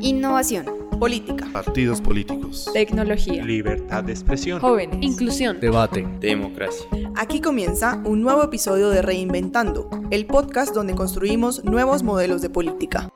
Innovación. 0.00 0.66
Política. 0.98 1.46
Partidos 1.52 2.00
políticos. 2.00 2.68
Tecnología. 2.72 3.44
Libertad 3.44 4.04
de 4.04 4.12
expresión. 4.12 4.60
Jóvenes. 4.60 4.98
Inclusión. 5.00 5.60
Debate. 5.60 6.06
Democracia. 6.20 6.86
Aquí 7.16 7.40
comienza 7.40 8.00
un 8.04 8.20
nuevo 8.20 8.42
episodio 8.42 8.90
de 8.90 9.02
Reinventando, 9.02 9.88
el 10.10 10.26
podcast 10.26 10.74
donde 10.74 10.94
construimos 10.94 11.64
nuevos 11.64 12.02
modelos 12.02 12.42
de 12.42 12.50
política. 12.50 13.08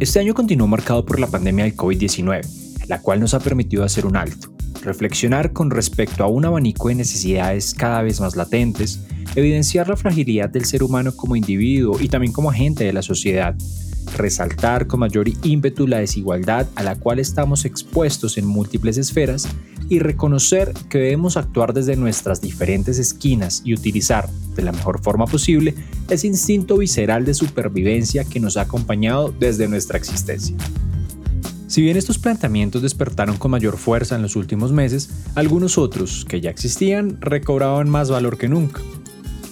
Este 0.00 0.20
año 0.20 0.34
continuó 0.34 0.66
marcado 0.66 1.04
por 1.06 1.18
la 1.18 1.26
pandemia 1.26 1.64
del 1.64 1.76
COVID-19, 1.76 2.86
la 2.88 3.00
cual 3.00 3.20
nos 3.20 3.32
ha 3.32 3.40
permitido 3.40 3.84
hacer 3.84 4.04
un 4.04 4.16
alto, 4.16 4.54
reflexionar 4.84 5.52
con 5.52 5.70
respecto 5.70 6.22
a 6.22 6.28
un 6.28 6.44
abanico 6.44 6.88
de 6.88 6.94
necesidades 6.94 7.74
cada 7.74 8.02
vez 8.02 8.20
más 8.20 8.36
latentes, 8.36 9.00
evidenciar 9.34 9.88
la 9.88 9.96
fragilidad 9.96 10.50
del 10.50 10.64
ser 10.64 10.82
humano 10.82 11.16
como 11.16 11.36
individuo 11.36 11.98
y 12.00 12.08
también 12.08 12.32
como 12.32 12.50
agente 12.50 12.84
de 12.84 12.92
la 12.92 13.02
sociedad, 13.02 13.56
resaltar 14.16 14.86
con 14.86 15.00
mayor 15.00 15.26
ímpetu 15.42 15.86
la 15.86 15.98
desigualdad 15.98 16.68
a 16.76 16.82
la 16.82 16.96
cual 16.96 17.18
estamos 17.18 17.64
expuestos 17.64 18.38
en 18.38 18.46
múltiples 18.46 18.98
esferas 18.98 19.48
y 19.88 19.98
reconocer 19.98 20.72
que 20.88 20.98
debemos 20.98 21.36
actuar 21.36 21.74
desde 21.74 21.96
nuestras 21.96 22.40
diferentes 22.40 22.98
esquinas 22.98 23.62
y 23.64 23.74
utilizar, 23.74 24.28
de 24.54 24.62
la 24.62 24.72
mejor 24.72 25.02
forma 25.02 25.26
posible, 25.26 25.74
ese 26.08 26.26
instinto 26.26 26.78
visceral 26.78 27.24
de 27.24 27.34
supervivencia 27.34 28.24
que 28.24 28.40
nos 28.40 28.56
ha 28.56 28.62
acompañado 28.62 29.34
desde 29.38 29.68
nuestra 29.68 29.98
existencia. 29.98 30.56
Si 31.74 31.82
bien 31.82 31.96
estos 31.96 32.20
planteamientos 32.20 32.82
despertaron 32.82 33.36
con 33.36 33.50
mayor 33.50 33.78
fuerza 33.78 34.14
en 34.14 34.22
los 34.22 34.36
últimos 34.36 34.70
meses, 34.70 35.10
algunos 35.34 35.76
otros, 35.76 36.24
que 36.24 36.40
ya 36.40 36.48
existían, 36.48 37.20
recobraban 37.20 37.88
más 37.88 38.08
valor 38.10 38.38
que 38.38 38.48
nunca. 38.48 38.80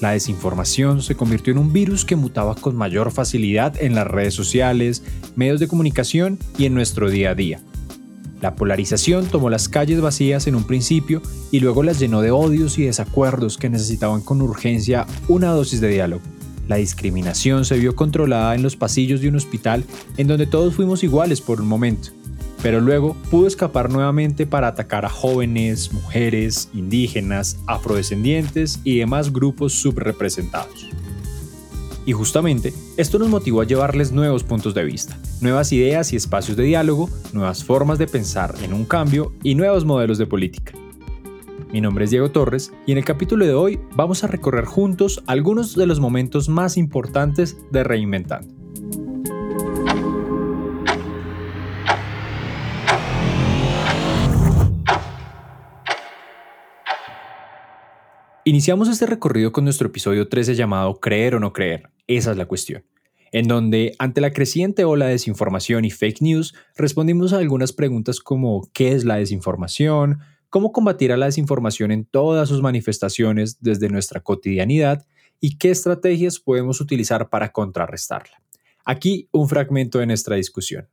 La 0.01 0.13
desinformación 0.13 1.03
se 1.03 1.17
convirtió 1.17 1.53
en 1.53 1.59
un 1.59 1.73
virus 1.73 2.05
que 2.05 2.15
mutaba 2.15 2.55
con 2.55 2.77
mayor 2.77 3.11
facilidad 3.11 3.75
en 3.83 3.97
las 3.97 4.07
redes 4.07 4.35
sociales, 4.35 5.03
medios 5.35 5.59
de 5.59 5.67
comunicación 5.67 6.39
y 6.57 6.67
en 6.67 6.75
nuestro 6.75 7.11
día 7.11 7.31
a 7.31 7.35
día. 7.35 7.61
La 8.41 8.55
polarización 8.55 9.27
tomó 9.27 9.51
las 9.51 9.69
calles 9.69 10.01
vacías 10.01 10.47
en 10.47 10.55
un 10.55 10.63
principio 10.63 11.23
y 11.51 11.59
luego 11.59 11.83
las 11.83 11.99
llenó 11.99 12.21
de 12.21 12.31
odios 12.31 12.79
y 12.79 12.85
desacuerdos 12.85 13.59
que 13.59 13.69
necesitaban 13.69 14.21
con 14.21 14.43
urgencia 14.43 15.07
una 15.27 15.49
dosis 15.49 15.81
de 15.81 15.89
diálogo. 15.89 16.23
La 16.73 16.79
discriminación 16.79 17.67
se 17.67 17.79
vio 17.79 17.95
controlada 17.95 18.55
en 18.55 18.63
los 18.63 18.77
pasillos 18.77 19.21
de 19.21 19.29
un 19.29 19.37
hospital 19.37 19.85
en 20.17 20.27
donde 20.27 20.47
todos 20.47 20.75
fuimos 20.75 21.05
iguales 21.05 21.43
por 21.43 21.61
un 21.61 21.69
momento, 21.69 22.13
pero 22.63 22.81
luego 22.81 23.15
pudo 23.31 23.47
escapar 23.47 23.91
nuevamente 23.91 24.47
para 24.47 24.69
atacar 24.69 25.05
a 25.05 25.11
jóvenes, 25.11 25.93
mujeres, 25.93 26.71
indígenas, 26.73 27.59
afrodescendientes 27.67 28.81
y 28.85 28.97
demás 28.97 29.35
grupos 29.35 29.75
subrepresentados. 29.75 30.89
Y 32.07 32.13
justamente, 32.13 32.73
esto 32.97 33.19
nos 33.19 33.29
motivó 33.29 33.61
a 33.61 33.67
llevarles 33.67 34.11
nuevos 34.11 34.43
puntos 34.43 34.73
de 34.73 34.85
vista, 34.85 35.19
nuevas 35.43 35.73
ideas 35.73 36.15
y 36.15 36.17
espacios 36.17 36.57
de 36.57 36.65
diálogo, 36.65 37.11
nuevas 37.35 37.65
formas 37.65 37.99
de 37.99 38.07
pensar 38.07 38.55
en 38.63 38.73
un 38.73 38.87
cambio 38.87 39.35
y 39.43 39.57
nuevos 39.57 39.85
modelos 39.85 40.17
de 40.17 40.25
política. 40.25 40.73
Mi 41.73 41.81
nombre 41.81 42.05
es 42.05 42.11
Diego 42.11 42.31
Torres 42.31 42.71
y 42.85 42.93
en 42.93 42.99
el 42.99 43.05
capítulo 43.07 43.47
de 43.47 43.55
hoy 43.55 43.81
vamos 43.97 44.25
a 44.25 44.27
recorrer 44.27 44.67
juntos 44.67 45.25
algunos 45.27 45.75
de 45.75 45.87
los 45.87 46.01
momentos 46.01 46.51
más 46.51 46.77
importantes 46.77 47.57
de 47.71 47.83
Reinventando. 47.83 48.55
Iniciamos 58.45 58.89
este 58.89 59.07
recorrido 59.07 59.53
con 59.53 59.65
nuestro 59.65 59.89
episodio 59.89 60.29
13 60.29 60.55
llamado 60.55 61.01
Creer 61.01 61.37
o 61.37 61.41
no 61.41 61.55
creer, 61.55 61.89
esa 62.07 62.33
es 62.33 62.37
la 62.37 62.45
cuestión, 62.45 62.85
en 63.31 63.49
donde 63.49 63.95
ante 63.99 64.21
la 64.21 64.35
creciente 64.35 64.85
ola 64.85 65.07
de 65.07 65.13
desinformación 65.13 65.87
y 65.87 65.91
fake 65.91 66.21
news 66.21 66.55
respondimos 66.77 67.33
a 67.33 67.39
algunas 67.39 67.73
preguntas 67.73 68.21
como 68.21 68.69
¿qué 68.75 68.93
es 68.93 69.07
la 69.07 69.17
desinformación? 69.17 70.19
¿Cómo 70.53 70.71
combatir 70.71 71.13
a 71.13 71.17
la 71.17 71.25
desinformación 71.25 71.93
en 71.93 72.05
todas 72.05 72.47
sus 72.47 72.61
manifestaciones 72.61 73.63
desde 73.63 73.89
nuestra 73.89 74.21
cotidianidad? 74.21 75.07
¿Y 75.41 75.57
qué 75.57 75.71
estrategias 75.71 76.39
podemos 76.39 76.79
utilizar 76.83 77.31
para 77.31 77.53
contrarrestarla? 77.53 78.43
Aquí 78.85 79.31
un 79.33 79.49
fragmento 79.49 79.99
de 79.99 80.05
nuestra 80.05 80.37
discusión. 80.37 80.87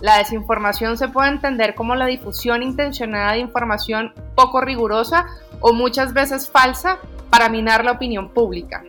La 0.00 0.16
desinformación 0.16 0.96
se 0.96 1.08
puede 1.08 1.28
entender 1.28 1.74
como 1.74 1.94
la 1.96 2.06
difusión 2.06 2.62
intencionada 2.62 3.32
de 3.32 3.40
información 3.40 4.14
poco 4.34 4.62
rigurosa 4.62 5.26
o 5.60 5.74
muchas 5.74 6.14
veces 6.14 6.48
falsa 6.48 6.98
para 7.28 7.50
minar 7.50 7.84
la 7.84 7.92
opinión 7.92 8.30
pública. 8.30 8.84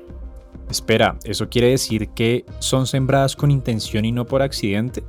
Espera, 0.70 1.18
¿eso 1.26 1.50
quiere 1.50 1.72
decir 1.72 2.08
que 2.12 2.46
son 2.60 2.88
sembradas 2.88 3.36
con 3.36 3.52
intención 3.52 4.06
y 4.06 4.14
no 4.14 4.24
por 4.24 4.42
accidente? 4.42 5.04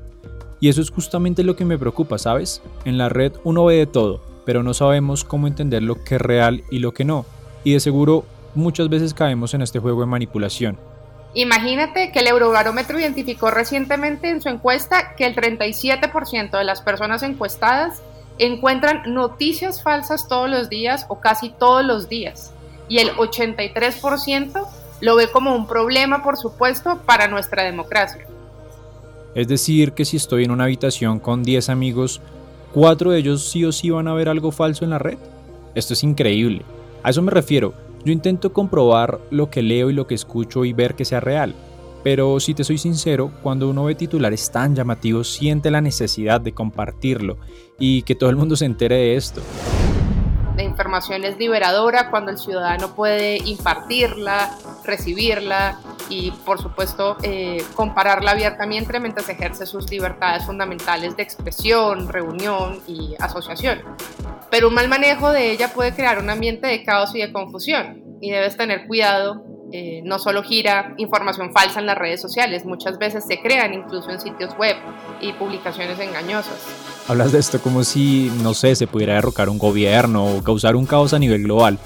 Y 0.61 0.69
eso 0.69 0.81
es 0.81 0.91
justamente 0.91 1.45
lo 1.45 1.57
que 1.57 1.65
me 1.65 1.79
preocupa, 1.79 2.19
¿sabes? 2.19 2.63
En 2.85 2.99
la 2.99 3.09
red 3.09 3.33
uno 3.45 3.65
ve 3.65 3.77
de 3.77 3.87
todo, 3.87 4.21
pero 4.45 4.63
no 4.63 4.75
sabemos 4.75 5.25
cómo 5.25 5.47
entender 5.47 5.83
lo 5.83 6.03
que 6.03 6.17
es 6.17 6.21
real 6.21 6.65
y 6.71 6.81
lo 6.81 6.93
que 6.93 7.05
no. 7.05 7.27
Y 7.65 7.75
de 7.75 7.81
seguro 7.81 8.25
muchas 8.55 8.89
veces 8.89 9.15
caemos 9.15 9.55
en 9.55 9.63
este 9.63 9.79
juego 9.79 10.01
de 10.01 10.07
manipulación. 10.07 10.79
Imagínate 11.35 12.11
que 12.11 12.21
el 12.21 12.27
Eurobarómetro 12.27 12.99
identificó 12.99 13.51
recientemente 13.51 14.31
en 14.31 14.41
su 14.41 14.49
encuesta 14.49 15.15
que 15.17 15.27
el 15.27 15.37
37% 15.37 16.59
de 16.59 16.65
las 16.65 16.81
personas 16.81 17.23
encuestadas 17.23 18.03
encuentran 18.39 19.03
noticias 19.13 19.83
falsas 19.83 20.27
todos 20.27 20.49
los 20.49 20.69
días 20.69 21.07
o 21.09 21.21
casi 21.21 21.51
todos 21.51 21.85
los 21.85 22.09
días 22.09 22.53
y 22.89 22.99
el 22.99 23.11
83% 23.13 24.67
lo 25.01 25.17
ve 25.17 25.31
como 25.31 25.55
un 25.55 25.67
problema, 25.67 26.23
por 26.23 26.37
supuesto, 26.37 27.01
para 27.07 27.29
nuestra 27.29 27.63
democracia. 27.63 28.27
Es 29.39 29.47
decir, 29.47 29.93
que 29.93 30.05
si 30.05 30.17
estoy 30.17 30.43
en 30.43 30.51
una 30.51 30.65
habitación 30.65 31.21
con 31.21 31.45
10 31.45 31.69
amigos, 31.69 32.21
¿cuatro 32.75 33.13
de 33.13 33.21
ellos 33.21 33.49
sí 33.49 33.65
o 33.65 33.71
sí 33.71 33.89
van 33.89 34.09
a 34.09 34.13
ver 34.13 34.29
algo 34.29 34.51
falso 34.51 34.83
en 34.83 34.91
la 34.91 34.99
red? 34.99 35.17
Esto 35.77 35.93
es 35.93 36.03
increíble. 36.03 36.63
A 37.05 37.11
eso 37.11 37.23
me 37.23 37.31
refiero. 37.31 37.73
Yo 38.05 38.13
intento 38.13 38.53
comprobar 38.53 39.21
lo 39.31 39.49
que 39.49 39.63
leo 39.63 39.91
y 39.91 39.93
lo 39.93 40.09
que 40.09 40.17
escucho 40.17 40.65
y 40.65 40.73
ver 40.73 40.97
que 40.97 41.05
sea 41.05 41.21
real. 41.21 41.55
Pero 42.03 42.41
si 42.41 42.53
te 42.53 42.65
soy 42.65 42.79
sincero, 42.79 43.31
cuando 43.41 43.71
uno 43.71 43.85
ve 43.85 43.95
titulares 43.95 44.51
tan 44.51 44.75
llamativos, 44.75 45.33
siente 45.33 45.71
la 45.71 45.81
necesidad 45.81 46.41
de 46.41 46.51
compartirlo 46.51 47.37
y 47.79 48.03
que 48.03 48.17
todo 48.17 48.31
el 48.31 48.37
mundo 48.37 48.57
se 48.57 48.65
entere 48.65 48.97
de 48.97 49.15
esto. 49.15 49.41
Información 50.79 51.25
es 51.25 51.37
liberadora 51.39 52.09
cuando 52.09 52.31
el 52.31 52.39
ciudadano 52.39 52.95
puede 52.95 53.39
impartirla, 53.39 54.57
recibirla 54.85 55.81
y 56.09 56.31
por 56.31 56.63
supuesto 56.63 57.17
eh, 57.25 57.65
compararla 57.75 58.31
abiertamente 58.31 59.01
mientras 59.01 59.29
ejerce 59.29 59.67
sus 59.67 59.91
libertades 59.91 60.45
fundamentales 60.47 61.17
de 61.17 61.25
expresión, 61.25 62.09
reunión 62.09 62.79
y 62.87 63.17
asociación. 63.19 63.81
Pero 64.53 64.69
un 64.69 64.75
mal 64.75 64.89
manejo 64.89 65.33
de 65.33 65.51
ella 65.51 65.73
puede 65.75 65.93
crear 65.93 66.21
un 66.21 66.31
ambiente 66.31 66.69
de 66.69 66.85
caos 66.85 67.13
y 67.13 67.23
de 67.23 67.33
confusión 67.33 68.05
y 68.21 68.31
debes 68.31 68.57
tener 68.57 68.87
cuidado. 68.87 69.43
Eh, 69.71 70.01
no 70.03 70.19
solo 70.19 70.43
gira 70.43 70.95
información 70.97 71.53
falsa 71.53 71.81
en 71.81 71.87
las 71.87 71.99
redes 71.99 72.23
sociales, 72.23 72.65
muchas 72.65 72.99
veces 72.99 73.25
se 73.27 73.41
crean 73.41 73.75
incluso 73.75 74.11
en 74.11 74.19
sitios 74.19 74.57
web 74.57 74.75
y 75.21 75.33
publicaciones 75.35 75.99
engañosas. 75.99 76.57
Hablas 77.07 77.33
de 77.33 77.39
esto 77.39 77.61
como 77.61 77.85
si, 77.85 78.33
no 78.43 78.55
sé, 78.55 78.75
se 78.77 78.87
pudiera 78.87 79.15
derrocar 79.15 79.49
un 79.51 79.59
gobierno 79.59 80.25
o 80.25 80.43
causar 80.43 80.75
un 80.75 80.87
caos 80.87 81.13
a 81.13 81.19
nivel 81.19 81.43
global. 81.43 81.79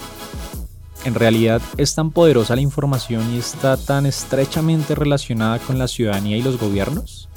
En 1.05 1.15
realidad 1.15 1.61
es 1.77 1.95
tan 1.97 2.13
poderosa 2.13 2.55
la 2.55 2.61
información 2.61 3.35
y 3.35 3.39
está 3.39 3.77
tan 3.77 4.07
estrechamente 4.07 4.95
relacionada 4.95 5.59
con 5.59 5.79
la 5.79 5.89
ciudadanía 5.89 6.37
y 6.37 6.43
los 6.43 6.59
gobiernos. 6.59 7.29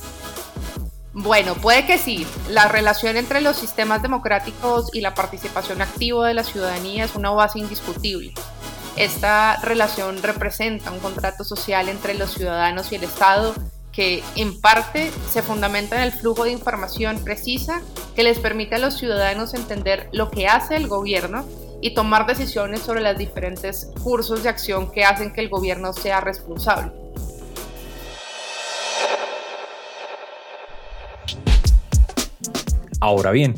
Bueno, 1.13 1.55
puede 1.55 1.85
que 1.85 1.97
sí. 1.97 2.27
La 2.49 2.67
relación 2.67 3.17
entre 3.17 3.41
los 3.41 3.55
sistemas 3.55 4.01
democráticos 4.01 4.93
y 4.93 5.01
la 5.01 5.15
participación 5.15 5.81
activa 5.81 6.27
de 6.27 6.33
la 6.33 6.43
ciudadanía 6.43 7.05
es 7.05 7.15
una 7.15 7.31
base 7.31 7.57
indiscutible. 7.57 8.33
Esta 8.97 9.57
relación 9.57 10.23
representa 10.23 10.89
un 10.89 10.99
contrato 10.99 11.43
social 11.43 11.89
entre 11.89 12.13
los 12.13 12.33
ciudadanos 12.33 12.91
y 12.91 12.95
el 12.95 13.03
Estado 13.03 13.53
que 13.91 14.23
en 14.35 14.59
parte 14.61 15.11
se 15.29 15.41
fundamenta 15.41 15.97
en 15.97 16.03
el 16.03 16.11
flujo 16.13 16.45
de 16.45 16.51
información 16.51 17.21
precisa 17.23 17.81
que 18.15 18.23
les 18.23 18.39
permite 18.39 18.75
a 18.75 18.79
los 18.79 18.97
ciudadanos 18.97 19.53
entender 19.53 20.07
lo 20.13 20.31
que 20.31 20.47
hace 20.47 20.77
el 20.77 20.87
gobierno 20.87 21.45
y 21.81 21.93
tomar 21.93 22.25
decisiones 22.25 22.81
sobre 22.81 23.01
los 23.01 23.17
diferentes 23.17 23.91
cursos 24.01 24.43
de 24.43 24.49
acción 24.49 24.89
que 24.91 25.03
hacen 25.03 25.33
que 25.33 25.41
el 25.41 25.49
gobierno 25.49 25.91
sea 25.91 26.21
responsable. 26.21 26.91
Ahora 33.01 33.31
bien, 33.31 33.55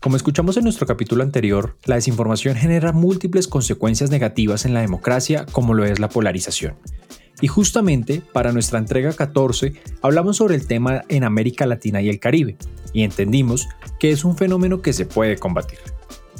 como 0.00 0.16
escuchamos 0.16 0.56
en 0.56 0.64
nuestro 0.64 0.86
capítulo 0.86 1.24
anterior, 1.24 1.76
la 1.84 1.96
desinformación 1.96 2.54
genera 2.54 2.92
múltiples 2.92 3.48
consecuencias 3.48 4.10
negativas 4.10 4.64
en 4.64 4.74
la 4.74 4.80
democracia 4.80 5.44
como 5.50 5.74
lo 5.74 5.84
es 5.84 5.98
la 5.98 6.08
polarización. 6.08 6.74
Y 7.40 7.48
justamente 7.48 8.22
para 8.32 8.52
nuestra 8.52 8.78
entrega 8.78 9.12
14 9.12 9.74
hablamos 10.02 10.36
sobre 10.36 10.54
el 10.54 10.66
tema 10.66 11.02
en 11.08 11.24
América 11.24 11.66
Latina 11.66 12.00
y 12.00 12.08
el 12.08 12.20
Caribe, 12.20 12.56
y 12.92 13.02
entendimos 13.02 13.68
que 13.98 14.10
es 14.10 14.24
un 14.24 14.36
fenómeno 14.36 14.82
que 14.82 14.92
se 14.92 15.06
puede 15.06 15.36
combatir. 15.36 15.78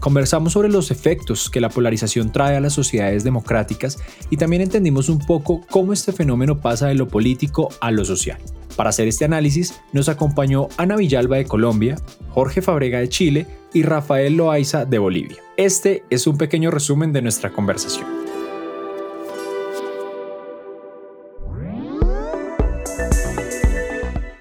Conversamos 0.00 0.52
sobre 0.52 0.68
los 0.68 0.90
efectos 0.92 1.50
que 1.50 1.60
la 1.60 1.70
polarización 1.70 2.30
trae 2.30 2.56
a 2.56 2.60
las 2.60 2.72
sociedades 2.72 3.24
democráticas 3.24 3.98
y 4.30 4.36
también 4.36 4.62
entendimos 4.62 5.08
un 5.08 5.18
poco 5.18 5.62
cómo 5.68 5.92
este 5.92 6.12
fenómeno 6.12 6.60
pasa 6.60 6.86
de 6.86 6.94
lo 6.94 7.08
político 7.08 7.68
a 7.80 7.90
lo 7.90 8.04
social. 8.04 8.38
Para 8.76 8.90
hacer 8.90 9.08
este 9.08 9.24
análisis 9.24 9.80
nos 9.92 10.08
acompañó 10.08 10.68
Ana 10.76 10.94
Villalba 10.94 11.36
de 11.36 11.46
Colombia, 11.46 11.96
Jorge 12.30 12.62
Fabrega 12.62 13.00
de 13.00 13.08
Chile 13.08 13.46
y 13.74 13.82
Rafael 13.82 14.36
Loaiza 14.36 14.84
de 14.84 14.98
Bolivia. 14.98 15.38
Este 15.56 16.04
es 16.10 16.28
un 16.28 16.38
pequeño 16.38 16.70
resumen 16.70 17.12
de 17.12 17.22
nuestra 17.22 17.50
conversación. 17.50 18.06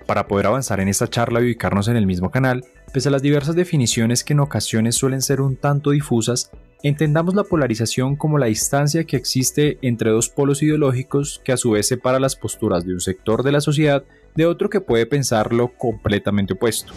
Para 0.05 0.27
poder 0.27 0.45
avanzar 0.45 0.79
en 0.79 0.87
esta 0.87 1.07
charla 1.07 1.41
y 1.41 1.45
ubicarnos 1.45 1.87
en 1.87 1.97
el 1.97 2.05
mismo 2.05 2.29
canal, 2.29 2.63
pese 2.97 3.09
a 3.09 3.11
las 3.11 3.21
diversas 3.21 3.55
definiciones 3.55 4.23
que 4.23 4.33
en 4.33 4.39
ocasiones 4.39 4.95
suelen 4.95 5.21
ser 5.21 5.39
un 5.39 5.55
tanto 5.55 5.91
difusas, 5.91 6.49
entendamos 6.81 7.35
la 7.35 7.43
polarización 7.43 8.15
como 8.15 8.39
la 8.39 8.47
distancia 8.47 9.03
que 9.03 9.17
existe 9.17 9.77
entre 9.83 10.09
dos 10.09 10.29
polos 10.29 10.63
ideológicos 10.63 11.39
que 11.45 11.51
a 11.51 11.57
su 11.57 11.69
vez 11.69 11.87
separa 11.87 12.19
las 12.19 12.35
posturas 12.35 12.87
de 12.87 12.93
un 12.93 12.99
sector 12.99 13.43
de 13.43 13.51
la 13.51 13.61
sociedad 13.61 14.03
de 14.35 14.47
otro 14.47 14.71
que 14.71 14.81
puede 14.81 15.05
pensarlo 15.05 15.73
completamente 15.77 16.53
opuesto. 16.53 16.91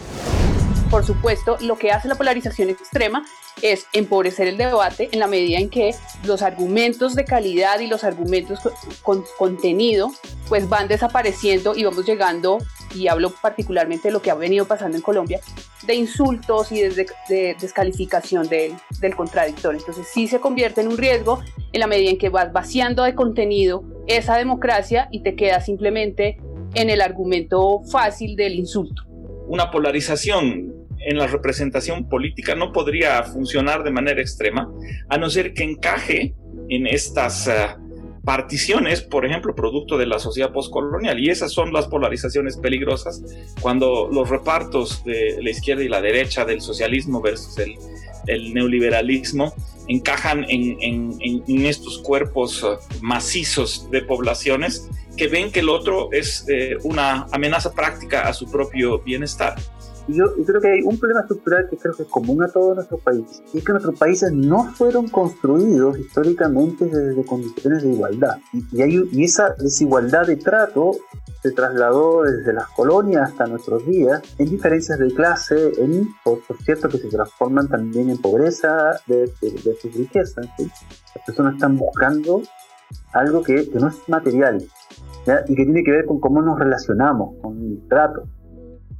Por 0.91 1.05
supuesto, 1.05 1.55
lo 1.61 1.77
que 1.77 1.89
hace 1.93 2.09
la 2.09 2.15
polarización 2.15 2.69
extrema 2.69 3.25
es 3.61 3.85
empobrecer 3.93 4.49
el 4.49 4.57
debate 4.57 5.07
en 5.13 5.19
la 5.19 5.27
medida 5.27 5.57
en 5.57 5.69
que 5.69 5.95
los 6.25 6.41
argumentos 6.41 7.15
de 7.15 7.23
calidad 7.23 7.79
y 7.79 7.87
los 7.87 8.03
argumentos 8.03 8.59
con 9.01 9.23
contenido 9.37 10.11
pues 10.49 10.67
van 10.67 10.89
desapareciendo 10.89 11.75
y 11.77 11.85
vamos 11.85 12.05
llegando, 12.05 12.57
y 12.93 13.07
hablo 13.07 13.29
particularmente 13.29 14.09
de 14.09 14.11
lo 14.11 14.21
que 14.21 14.31
ha 14.31 14.35
venido 14.35 14.65
pasando 14.65 14.97
en 14.97 15.01
Colombia, 15.01 15.39
de 15.87 15.95
insultos 15.95 16.73
y 16.73 16.81
de, 16.81 17.55
descalificación 17.57 18.49
del 18.49 19.15
contradictor. 19.15 19.75
Entonces 19.75 20.05
sí 20.13 20.27
se 20.27 20.41
convierte 20.41 20.81
en 20.81 20.89
un 20.89 20.97
riesgo 20.97 21.41
en 21.71 21.79
la 21.79 21.87
medida 21.87 22.09
en 22.09 22.17
que 22.17 22.27
vas 22.27 22.51
vaciando 22.51 23.03
de 23.03 23.15
contenido 23.15 23.85
esa 24.07 24.35
democracia 24.35 25.07
y 25.09 25.23
te 25.23 25.37
quedas 25.37 25.67
simplemente 25.67 26.37
en 26.73 26.89
el 26.89 26.99
argumento 26.99 27.79
fácil 27.89 28.35
del 28.35 28.55
insulto. 28.55 29.03
Una 29.47 29.71
polarización 29.71 30.80
en 31.05 31.17
la 31.17 31.27
representación 31.27 32.07
política 32.07 32.55
no 32.55 32.71
podría 32.71 33.23
funcionar 33.23 33.83
de 33.83 33.91
manera 33.91 34.21
extrema, 34.21 34.71
a 35.09 35.17
no 35.17 35.29
ser 35.29 35.53
que 35.53 35.63
encaje 35.63 36.35
en 36.69 36.87
estas 36.87 37.47
eh, 37.47 37.67
particiones, 38.23 39.01
por 39.01 39.25
ejemplo, 39.25 39.55
producto 39.55 39.97
de 39.97 40.05
la 40.05 40.19
sociedad 40.19 40.51
postcolonial. 40.51 41.19
Y 41.19 41.29
esas 41.29 41.51
son 41.51 41.73
las 41.73 41.87
polarizaciones 41.87 42.57
peligrosas 42.57 43.21
cuando 43.61 44.09
los 44.11 44.29
repartos 44.29 45.03
de 45.03 45.37
la 45.41 45.49
izquierda 45.49 45.83
y 45.83 45.89
la 45.89 46.01
derecha, 46.01 46.45
del 46.45 46.61
socialismo 46.61 47.21
versus 47.21 47.57
el, 47.57 48.53
neoliberalismo, 48.53 49.53
encajan 49.87 50.45
en, 50.47 50.77
en, 50.79 51.65
estos 51.65 51.97
cuerpos 51.99 52.63
eh, 52.63 52.77
macizos 53.01 53.89
de 53.89 54.03
poblaciones 54.03 54.87
que 55.17 55.27
ven 55.27 55.51
que 55.51 55.61
el 55.61 55.69
otro 55.69 56.09
es 56.11 56.45
eh, 56.47 56.77
una 56.83 57.27
amenaza 57.31 57.73
práctica 57.73 58.27
a 58.27 58.33
su 58.33 58.49
propio 58.49 58.99
bienestar. 58.99 59.55
Y 60.07 60.15
yo, 60.15 60.25
creo 60.45 60.61
que 60.61 60.71
hay 60.71 60.81
un 60.81 60.97
problema 60.97 61.21
estructural 61.21 61.67
que 61.69 61.77
creo 61.77 61.93
que 61.93 62.03
es 62.03 62.09
común 62.09 62.43
a 62.43 62.47
todos 62.47 62.75
nuestros 62.75 63.01
países, 63.01 63.43
y 63.53 63.59
es 63.59 63.63
que 63.63 63.71
nuestros 63.71 63.97
países 63.97 64.31
no 64.31 64.65
fueron 64.73 65.07
construidos 65.09 65.97
históricamente 65.99 66.85
desde 66.85 67.25
condiciones 67.25 67.83
de 67.83 67.89
igualdad. 67.89 68.37
Y, 68.71 68.81
hay, 68.81 69.09
y 69.11 69.23
esa 69.23 69.55
desigualdad 69.57 70.27
de 70.27 70.37
trato 70.37 70.91
se 71.41 71.51
trasladó 71.51 72.23
desde 72.23 72.53
las 72.53 72.67
colonias 72.69 73.29
hasta 73.29 73.47
nuestros 73.47 73.85
días 73.85 74.21
en 74.37 74.49
diferencias 74.49 74.99
de 74.99 75.13
clase, 75.13 75.71
en, 75.77 76.07
por, 76.23 76.41
cierto, 76.63 76.89
que 76.89 76.97
se 76.97 77.09
transforman 77.09 77.67
también 77.67 78.09
en 78.09 78.17
pobreza 78.17 78.99
de, 79.07 79.31
de, 79.41 79.75
sus 79.81 79.93
riquezas. 79.95 80.45
Las 80.57 81.25
personas 81.25 81.55
están 81.55 81.77
buscando 81.77 82.41
algo 83.13 83.41
que, 83.43 83.69
que 83.69 83.79
no 83.79 83.87
es 83.87 83.95
material 84.07 84.63
y 85.47 85.55
que 85.55 85.63
tiene 85.63 85.83
que 85.83 85.91
ver 85.91 86.05
con 86.05 86.19
cómo 86.19 86.41
nos 86.41 86.59
relacionamos, 86.59 87.35
con 87.41 87.61
el 87.61 87.87
trato. 87.87 88.27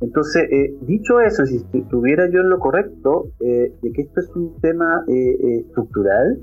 Entonces, 0.02 0.44
eh, 0.52 0.76
dicho 0.82 1.20
eso, 1.20 1.46
si 1.46 1.64
estuviera 1.74 2.28
yo 2.32 2.42
en 2.42 2.50
lo 2.50 2.60
correcto, 2.60 3.30
eh, 3.40 3.74
de 3.82 3.92
que 3.94 4.02
esto 4.02 4.20
es 4.20 4.30
un 4.36 4.60
tema 4.60 5.04
eh, 5.08 5.62
estructural 5.66 6.40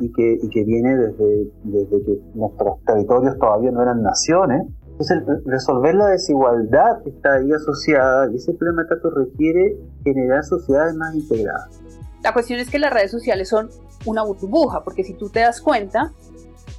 Y, 0.00 0.12
que, 0.12 0.38
y 0.42 0.48
que 0.48 0.64
viene 0.64 0.96
desde, 0.96 1.50
desde 1.62 2.04
que 2.04 2.20
nuestros 2.34 2.82
territorios 2.84 3.38
todavía 3.38 3.70
no 3.70 3.80
eran 3.80 4.02
naciones, 4.02 4.66
entonces 4.90 5.22
resolver 5.44 5.94
la 5.94 6.08
desigualdad 6.08 7.00
que 7.04 7.10
está 7.10 7.34
ahí 7.34 7.52
asociada 7.52 8.28
y 8.32 8.36
ese 8.36 8.54
problema 8.54 8.84
trato 8.88 9.10
requiere 9.10 9.76
generar 10.02 10.42
sociedades 10.42 10.96
más 10.96 11.14
integradas. 11.14 11.80
La 12.24 12.32
cuestión 12.32 12.58
es 12.58 12.68
que 12.68 12.80
las 12.80 12.92
redes 12.92 13.12
sociales 13.12 13.48
son 13.48 13.70
una 14.04 14.24
burbuja, 14.24 14.82
porque 14.82 15.04
si 15.04 15.14
tú 15.14 15.28
te 15.28 15.40
das 15.40 15.60
cuenta, 15.60 16.12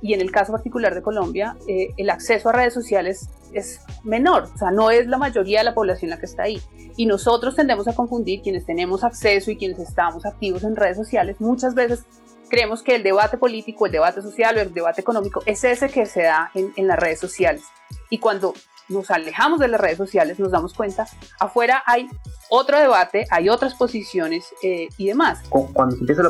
y 0.01 0.13
en 0.13 0.21
el 0.21 0.31
caso 0.31 0.51
particular 0.51 0.95
de 0.95 1.01
Colombia, 1.01 1.57
eh, 1.67 1.89
el 1.97 2.09
acceso 2.09 2.49
a 2.49 2.53
redes 2.53 2.73
sociales 2.73 3.29
es 3.53 3.81
menor, 4.03 4.49
o 4.53 4.57
sea, 4.57 4.71
no 4.71 4.91
es 4.91 5.07
la 5.07 5.17
mayoría 5.17 5.59
de 5.59 5.65
la 5.65 5.73
población 5.73 6.09
la 6.11 6.19
que 6.19 6.25
está 6.25 6.43
ahí. 6.43 6.61
Y 6.95 7.05
nosotros 7.05 7.55
tendemos 7.55 7.87
a 7.87 7.93
confundir 7.93 8.41
quienes 8.41 8.65
tenemos 8.65 9.03
acceso 9.03 9.51
y 9.51 9.57
quienes 9.57 9.79
estamos 9.79 10.25
activos 10.25 10.63
en 10.63 10.75
redes 10.75 10.97
sociales. 10.97 11.37
Muchas 11.39 11.73
veces 11.73 12.03
creemos 12.49 12.83
que 12.83 12.95
el 12.95 13.03
debate 13.03 13.37
político, 13.37 13.85
el 13.85 13.91
debate 13.91 14.21
social 14.21 14.57
o 14.57 14.61
el 14.61 14.73
debate 14.73 15.01
económico 15.01 15.41
es 15.45 15.63
ese 15.63 15.89
que 15.89 16.05
se 16.05 16.23
da 16.23 16.51
en, 16.53 16.71
en 16.75 16.87
las 16.87 16.99
redes 16.99 17.19
sociales. 17.19 17.63
Y 18.09 18.19
cuando 18.19 18.53
nos 18.89 19.09
alejamos 19.11 19.59
de 19.59 19.67
las 19.67 19.79
redes 19.79 19.97
sociales, 19.97 20.39
nos 20.39 20.51
damos 20.51 20.73
cuenta, 20.73 21.07
afuera 21.39 21.83
hay 21.85 22.09
otro 22.49 22.79
debate, 22.79 23.25
hay 23.29 23.49
otras 23.49 23.75
posiciones 23.75 24.45
eh, 24.63 24.87
y 24.97 25.07
demás. 25.07 25.41
Cuando 25.49 25.95
empieza, 25.95 26.23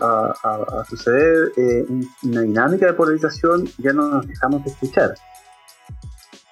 a, 0.00 0.84
suceder 0.88 1.52
eh, 1.56 1.86
una 2.22 2.40
dinámica 2.40 2.86
de 2.86 2.94
polarización, 2.94 3.68
ya 3.78 3.92
no 3.92 4.08
nos 4.08 4.26
dejamos 4.26 4.64
de 4.64 4.70
escuchar. 4.70 5.14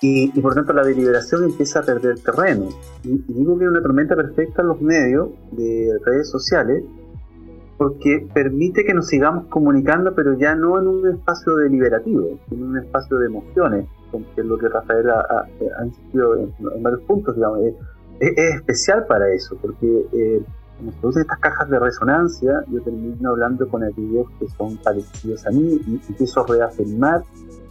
Y, 0.00 0.28
por 0.40 0.54
tanto 0.54 0.72
la 0.72 0.84
deliberación 0.84 1.44
empieza 1.44 1.80
a 1.80 1.82
perder 1.82 2.20
terreno. 2.20 2.68
Y, 3.02 3.18
digo 3.32 3.58
que 3.58 3.64
es 3.64 3.70
una 3.70 3.82
tormenta 3.82 4.14
perfecta 4.14 4.62
en 4.62 4.68
los 4.68 4.80
medios 4.80 5.30
de 5.52 5.98
redes 6.04 6.30
sociales, 6.30 6.84
porque 7.78 8.28
permite 8.34 8.84
que 8.84 8.92
nos 8.92 9.06
sigamos 9.06 9.46
comunicando, 9.46 10.12
pero 10.14 10.36
ya 10.36 10.54
no 10.54 10.78
en 10.78 10.88
un 10.88 11.08
espacio 11.08 11.56
deliberativo, 11.56 12.38
en 12.50 12.62
un 12.62 12.78
espacio 12.78 13.16
de 13.18 13.26
emociones 13.26 13.86
que 14.34 14.40
es 14.40 14.46
lo 14.46 14.58
que 14.58 14.68
Rafael 14.68 15.08
ha, 15.10 15.46
insistido 15.84 16.36
en, 16.36 16.82
varios 16.82 17.02
puntos, 17.02 17.34
digamos, 17.34 17.60
es, 17.60 17.74
especial 18.56 19.06
para 19.06 19.28
eso, 19.28 19.56
porque 19.60 20.06
eh, 20.12 20.42
cuando 20.76 20.92
se 20.92 20.98
producen 21.00 21.22
estas 21.22 21.38
cajas 21.38 21.70
de 21.70 21.78
resonancia, 21.78 22.64
yo 22.68 22.82
termino 22.82 23.30
hablando 23.30 23.68
con 23.68 23.84
aquellos 23.84 24.26
que 24.38 24.48
son 24.56 24.76
parecidos 24.78 25.46
a 25.46 25.50
mí 25.50 25.80
y 25.86 26.00
empiezo 26.08 26.40
a 26.40 26.46
reafirmar 26.46 27.22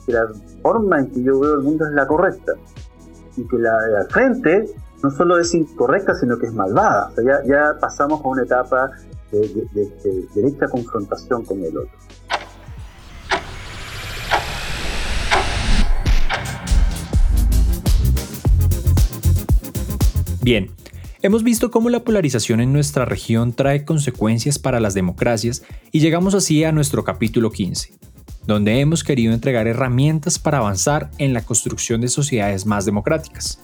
que 0.05 0.13
la 0.13 0.27
forma 0.61 0.99
en 0.99 1.11
que 1.11 1.23
yo 1.23 1.39
veo 1.39 1.55
el 1.55 1.63
mundo 1.63 1.85
es 1.85 1.93
la 1.93 2.07
correcta 2.07 2.53
y 3.35 3.45
que 3.47 3.57
la 3.57 3.77
de 3.83 3.97
al 3.97 4.07
frente 4.07 4.65
no 5.03 5.11
solo 5.11 5.37
es 5.37 5.53
incorrecta, 5.53 6.13
sino 6.15 6.37
que 6.37 6.47
es 6.47 6.53
malvada. 6.53 7.09
O 7.09 7.11
sea, 7.11 7.23
ya, 7.23 7.45
ya 7.45 7.79
pasamos 7.79 8.23
a 8.23 8.27
una 8.27 8.43
etapa 8.43 8.91
de, 9.31 10.27
directa 10.33 10.67
confrontación 10.67 11.43
con 11.45 11.63
el 11.63 11.77
otro. 11.77 11.97
Bien, 20.41 20.71
hemos 21.21 21.43
visto 21.43 21.71
cómo 21.71 21.89
la 21.89 22.05
polarización 22.05 22.61
en 22.61 22.71
nuestra 22.71 23.03
región 23.03 23.51
trae 23.51 23.83
consecuencias 23.83 24.57
para 24.59 24.79
las 24.79 24.93
democracias 24.93 25.63
y 25.91 25.99
llegamos 25.99 26.35
así 26.35 26.63
a 26.63 26.71
nuestro 26.71 27.03
capítulo 27.03 27.51
15, 27.51 27.93
donde 28.45 28.79
hemos 28.79 29.03
querido 29.03 29.33
entregar 29.33 29.67
herramientas 29.67 30.39
para 30.39 30.59
avanzar 30.59 31.11
en 31.17 31.33
la 31.33 31.41
construcción 31.43 31.99
de 31.99 32.07
sociedades 32.07 32.65
más 32.65 32.85
democráticas. 32.85 33.59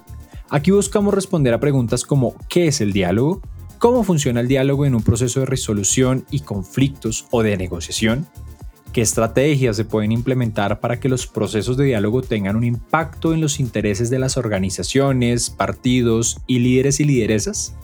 Aquí 0.50 0.72
buscamos 0.72 1.14
responder 1.14 1.54
a 1.54 1.60
preguntas 1.62 2.04
como 2.04 2.36
¿qué 2.50 2.68
es 2.68 2.82
el 2.82 2.92
diálogo? 2.92 3.42
¿Cómo 3.84 4.06
funciona 4.06 4.40
el 4.40 4.48
diálogo 4.48 4.86
en 4.86 4.96
un 4.96 5.04
proceso 5.04 5.42
de 5.42 5.46
resolución 5.46 6.26
y 6.32 6.40
conflictos 6.40 7.28
o 7.32 7.44
de 7.44 7.58
negociación? 7.58 8.28
¿Qué 8.94 9.02
estrategias 9.02 9.76
se 9.76 9.84
pueden 9.84 10.14
implementar 10.14 10.80
para 10.80 11.02
que 11.02 11.10
los 11.10 11.28
procesos 11.28 11.76
de 11.76 11.84
diálogo 11.84 12.22
tengan 12.22 12.56
un 12.56 12.64
impacto 12.64 13.34
en 13.34 13.42
los 13.42 13.60
intereses 13.60 14.10
de 14.10 14.20
las 14.20 14.38
organizaciones, 14.38 15.50
partidos 15.50 16.40
y 16.48 16.60
líderes 16.60 17.02
y 17.02 17.04
lideresas? 17.04 17.76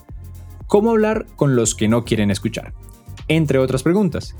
¿Cómo 0.66 0.92
hablar 0.92 1.26
con 1.36 1.54
los 1.54 1.74
que 1.74 1.86
no 1.86 2.06
quieren 2.06 2.30
escuchar? 2.30 2.72
Entre 3.28 3.58
otras 3.58 3.82
preguntas. 3.82 4.34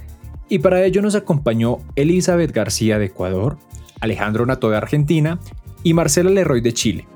Y 0.49 0.61
para 0.61 0.83
ello 0.87 1.03
nos 1.03 1.15
acompañó 1.15 1.81
Elizabeth 1.95 2.53
García 2.53 2.99
de 2.99 3.05
Ecuador, 3.05 3.59
Alejandro 4.01 4.47
Nato 4.47 4.71
de 4.71 4.79
Argentina 4.79 5.39
y 5.83 5.93
Marcela 5.93 6.31
Leroy 6.31 6.63
de 6.63 6.73
Chile. 6.73 7.07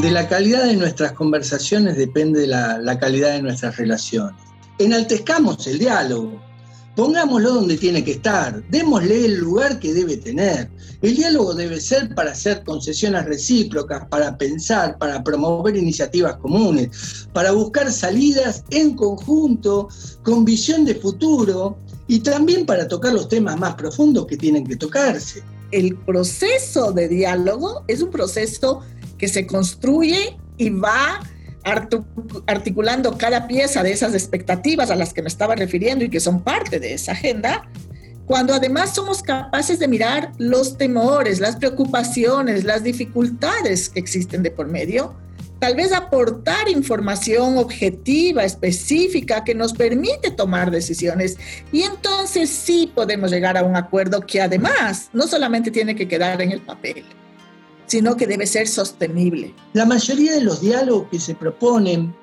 De 0.00 0.10
la 0.10 0.26
calidad 0.26 0.64
de 0.64 0.74
nuestras 0.74 1.12
conversaciones 1.12 1.98
depende 1.98 2.46
la, 2.46 2.78
la 2.78 2.98
calidad 2.98 3.32
de 3.32 3.42
nuestras 3.42 3.76
relaciones. 3.76 4.40
Enaltezcamos 4.78 5.66
el 5.66 5.78
diálogo, 5.78 6.40
pongámoslo 6.96 7.52
donde 7.52 7.76
tiene 7.76 8.02
que 8.02 8.12
estar, 8.12 8.66
démosle 8.70 9.26
el 9.26 9.36
lugar 9.36 9.78
que 9.80 9.92
debe 9.92 10.16
tener. 10.16 10.70
El 11.02 11.16
diálogo 11.16 11.52
debe 11.52 11.78
ser 11.78 12.14
para 12.14 12.30
hacer 12.30 12.64
concesiones 12.64 13.26
recíprocas, 13.26 14.06
para 14.06 14.38
pensar, 14.38 14.96
para 14.96 15.22
promover 15.22 15.76
iniciativas 15.76 16.36
comunes, 16.36 17.28
para 17.34 17.52
buscar 17.52 17.92
salidas 17.92 18.64
en 18.70 18.96
conjunto, 18.96 19.90
con 20.22 20.46
visión 20.46 20.86
de 20.86 20.94
futuro 20.94 21.76
y 22.08 22.20
también 22.20 22.64
para 22.64 22.88
tocar 22.88 23.12
los 23.12 23.28
temas 23.28 23.58
más 23.58 23.74
profundos 23.74 24.26
que 24.26 24.38
tienen 24.38 24.66
que 24.66 24.76
tocarse. 24.76 25.42
El 25.70 25.96
proceso 25.98 26.92
de 26.92 27.08
diálogo 27.08 27.84
es 27.88 28.00
un 28.00 28.10
proceso 28.10 28.82
que 29.22 29.28
se 29.28 29.46
construye 29.46 30.36
y 30.58 30.70
va 30.70 31.20
articulando 32.48 33.16
cada 33.16 33.46
pieza 33.46 33.84
de 33.84 33.92
esas 33.92 34.14
expectativas 34.14 34.90
a 34.90 34.96
las 34.96 35.14
que 35.14 35.22
me 35.22 35.28
estaba 35.28 35.54
refiriendo 35.54 36.04
y 36.04 36.10
que 36.10 36.18
son 36.18 36.42
parte 36.42 36.80
de 36.80 36.94
esa 36.94 37.12
agenda, 37.12 37.70
cuando 38.26 38.52
además 38.52 38.96
somos 38.96 39.22
capaces 39.22 39.78
de 39.78 39.86
mirar 39.86 40.32
los 40.38 40.76
temores, 40.76 41.38
las 41.38 41.54
preocupaciones, 41.54 42.64
las 42.64 42.82
dificultades 42.82 43.90
que 43.90 44.00
existen 44.00 44.42
de 44.42 44.50
por 44.50 44.66
medio, 44.66 45.14
tal 45.60 45.76
vez 45.76 45.92
aportar 45.92 46.68
información 46.68 47.58
objetiva, 47.58 48.42
específica, 48.42 49.44
que 49.44 49.54
nos 49.54 49.72
permite 49.72 50.32
tomar 50.32 50.72
decisiones. 50.72 51.38
Y 51.70 51.82
entonces 51.82 52.50
sí 52.50 52.90
podemos 52.92 53.30
llegar 53.30 53.56
a 53.56 53.62
un 53.62 53.76
acuerdo 53.76 54.22
que 54.22 54.40
además 54.40 55.10
no 55.12 55.28
solamente 55.28 55.70
tiene 55.70 55.94
que 55.94 56.08
quedar 56.08 56.42
en 56.42 56.50
el 56.50 56.60
papel, 56.60 57.04
sino 57.92 58.16
que 58.16 58.26
debe 58.26 58.46
ser 58.46 58.66
sostenible. 58.66 59.54
La 59.74 59.84
mayoría 59.84 60.32
de 60.32 60.40
los 60.40 60.62
diálogos 60.62 61.08
que 61.10 61.20
se 61.20 61.34
proponen, 61.34 62.14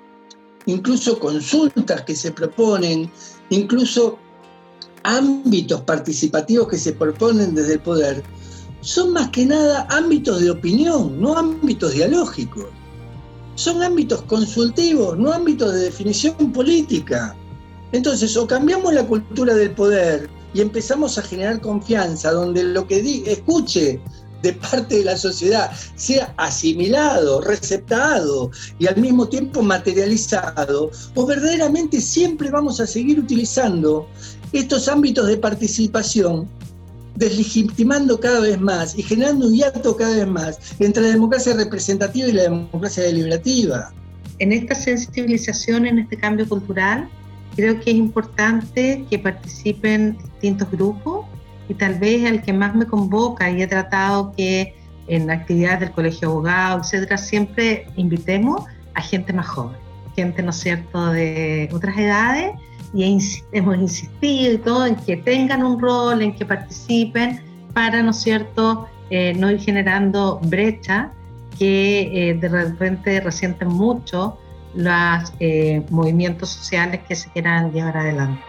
incluso 0.65 1.19
consultas 1.19 2.01
que 2.01 2.15
se 2.15 2.31
proponen, 2.31 3.11
incluso 3.51 4.17
ámbitos 5.03 5.81
participativos 5.81 6.69
que 6.69 6.79
se 6.79 6.93
proponen 6.93 7.53
desde 7.53 7.73
el 7.73 7.81
poder, 7.81 8.23
son 8.81 9.13
más 9.13 9.29
que 9.29 9.45
nada 9.45 9.85
ámbitos 9.91 10.41
de 10.41 10.49
opinión, 10.49 11.21
no 11.21 11.37
ámbitos 11.37 11.93
dialógicos. 11.93 12.65
Son 13.53 13.83
ámbitos 13.83 14.23
consultivos, 14.23 15.19
no 15.19 15.31
ámbitos 15.31 15.71
de 15.73 15.81
definición 15.81 16.51
política. 16.51 17.35
Entonces, 17.91 18.35
o 18.35 18.47
cambiamos 18.47 18.91
la 18.91 19.05
cultura 19.05 19.53
del 19.53 19.69
poder 19.75 20.31
y 20.55 20.61
empezamos 20.61 21.19
a 21.19 21.21
generar 21.21 21.61
confianza, 21.61 22.31
donde 22.31 22.63
lo 22.63 22.87
que 22.87 23.21
escuche 23.27 24.01
de 24.41 24.53
parte 24.53 24.97
de 24.99 25.05
la 25.05 25.17
sociedad 25.17 25.71
sea 25.95 26.33
asimilado, 26.37 27.41
receptado 27.41 28.51
y 28.77 28.87
al 28.87 28.97
mismo 28.97 29.27
tiempo 29.27 29.61
materializado, 29.61 30.91
o 31.15 31.25
verdaderamente 31.25 31.99
siempre 32.01 32.49
vamos 32.49 32.79
a 32.79 32.87
seguir 32.87 33.19
utilizando 33.19 34.07
estos 34.53 34.87
ámbitos 34.87 35.27
de 35.27 35.37
participación, 35.37 36.47
deslegitimando 37.15 38.19
cada 38.19 38.39
vez 38.39 38.59
más 38.59 38.97
y 38.97 39.03
generando 39.03 39.47
un 39.47 39.53
hiato 39.53 39.95
cada 39.95 40.15
vez 40.15 40.27
más 40.27 40.57
entre 40.79 41.03
la 41.03 41.09
democracia 41.09 41.53
representativa 41.53 42.27
y 42.27 42.31
la 42.31 42.43
democracia 42.43 43.03
deliberativa. 43.03 43.93
En 44.39 44.53
esta 44.53 44.73
sensibilización, 44.73 45.85
en 45.85 45.99
este 45.99 46.17
cambio 46.17 46.47
cultural, 46.47 47.09
creo 47.57 47.77
que 47.81 47.91
es 47.91 47.97
importante 47.97 49.05
que 49.09 49.19
participen 49.19 50.17
distintos 50.17 50.71
grupos 50.71 51.18
y 51.69 51.75
tal 51.75 51.95
vez 51.99 52.25
el 52.25 52.41
que 52.41 52.51
más 52.51 52.75
me 52.75 52.85
convoca 52.85 53.49
y 53.49 53.61
he 53.61 53.67
tratado 53.67 54.33
que 54.35 54.75
en 55.07 55.29
actividades 55.31 55.79
del 55.79 55.91
colegio 55.91 56.19
de 56.19 56.25
abogados, 56.33 56.93
etcétera, 56.93 57.17
siempre 57.17 57.87
invitemos 57.95 58.65
a 58.95 59.01
gente 59.01 59.31
más 59.31 59.47
joven, 59.47 59.77
gente, 60.15 60.43
¿no 60.43 60.49
es 60.49 60.57
cierto?, 60.57 61.11
de 61.11 61.69
otras 61.71 61.97
edades 61.97 62.51
y 62.93 63.19
hemos 63.51 63.77
insistido 63.77 64.53
y 64.53 64.57
todo 64.57 64.85
en 64.87 64.95
que 64.95 65.17
tengan 65.17 65.63
un 65.63 65.79
rol, 65.79 66.21
en 66.21 66.35
que 66.35 66.45
participen 66.45 67.41
para, 67.73 68.01
¿no 68.03 68.11
es 68.11 68.17
cierto?, 68.17 68.87
eh, 69.11 69.33
no 69.35 69.49
ir 69.49 69.59
generando 69.59 70.39
brecha 70.43 71.11
que 71.57 72.29
eh, 72.29 72.33
de 72.35 72.47
repente 72.47 73.19
resienten 73.21 73.67
mucho 73.67 74.37
los 74.75 75.33
eh, 75.39 75.83
movimientos 75.89 76.49
sociales 76.49 77.01
que 77.07 77.15
se 77.15 77.29
quieran 77.31 77.71
llevar 77.71 77.97
adelante. 77.97 78.41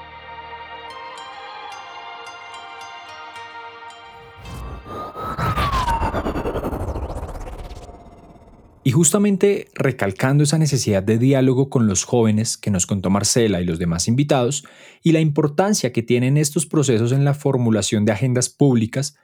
Y 8.83 8.93
justamente 8.93 9.69
recalcando 9.75 10.43
esa 10.43 10.57
necesidad 10.57 11.03
de 11.03 11.19
diálogo 11.19 11.69
con 11.69 11.87
los 11.87 12.05
jóvenes 12.05 12.57
que 12.57 12.71
nos 12.71 12.87
contó 12.87 13.11
Marcela 13.11 13.61
y 13.61 13.67
los 13.67 13.79
demás 13.79 14.09
invitados, 14.09 14.65
y 15.03 15.13
la 15.13 15.21
importancia 15.21 15.93
que 15.93 16.03
tienen 16.03 16.39
estos 16.39 16.65
procesos 16.65 17.13
en 17.13 17.25
la 17.25 17.35
formulación 17.35 18.07
de 18.07 18.13
agendas 18.13 18.49
públicas, 18.49 19.17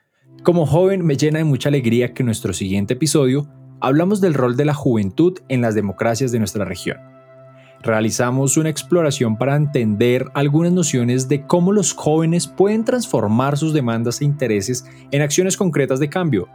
como 0.43 0.67
joven 0.67 1.03
me 1.03 1.17
llena 1.17 1.39
de 1.39 1.45
mucha 1.45 1.69
alegría 1.69 2.13
que 2.13 2.21
en 2.21 2.27
nuestro 2.27 2.53
siguiente 2.53 2.93
episodio 2.93 3.49
hablamos 3.81 4.21
del 4.21 4.35
rol 4.35 4.55
de 4.55 4.65
la 4.65 4.75
juventud 4.75 5.39
en 5.49 5.61
las 5.61 5.73
democracias 5.73 6.31
de 6.31 6.39
nuestra 6.39 6.63
región. 6.63 6.97
Realizamos 7.81 8.57
una 8.57 8.69
exploración 8.69 9.37
para 9.37 9.55
entender 9.55 10.25
algunas 10.35 10.71
nociones 10.71 11.27
de 11.29 11.45
cómo 11.45 11.71
los 11.71 11.93
jóvenes 11.93 12.47
pueden 12.47 12.85
transformar 12.85 13.57
sus 13.57 13.73
demandas 13.73 14.21
e 14.21 14.25
intereses 14.25 14.85
en 15.11 15.21
acciones 15.21 15.57
concretas 15.57 15.99
de 15.99 16.09
cambio 16.09 16.47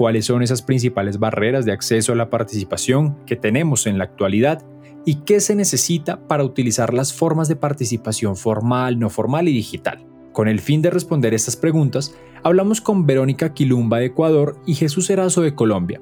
cuáles 0.00 0.24
son 0.24 0.42
esas 0.42 0.62
principales 0.62 1.18
barreras 1.18 1.66
de 1.66 1.72
acceso 1.72 2.14
a 2.14 2.16
la 2.16 2.30
participación 2.30 3.18
que 3.26 3.36
tenemos 3.36 3.86
en 3.86 3.98
la 3.98 4.04
actualidad 4.04 4.64
y 5.04 5.16
qué 5.26 5.40
se 5.40 5.54
necesita 5.54 6.26
para 6.26 6.42
utilizar 6.42 6.94
las 6.94 7.12
formas 7.12 7.48
de 7.48 7.56
participación 7.56 8.34
formal, 8.34 8.98
no 8.98 9.10
formal 9.10 9.46
y 9.48 9.52
digital. 9.52 10.06
Con 10.32 10.48
el 10.48 10.60
fin 10.60 10.80
de 10.80 10.88
responder 10.88 11.34
estas 11.34 11.54
preguntas, 11.54 12.14
hablamos 12.42 12.80
con 12.80 13.04
Verónica 13.04 13.52
Quilumba 13.52 13.98
de 13.98 14.06
Ecuador 14.06 14.56
y 14.64 14.72
Jesús 14.72 15.10
Erazo 15.10 15.42
de 15.42 15.54
Colombia. 15.54 16.00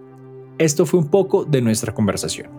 Esto 0.58 0.86
fue 0.86 1.00
un 1.00 1.08
poco 1.08 1.44
de 1.44 1.60
nuestra 1.60 1.92
conversación. 1.92 2.50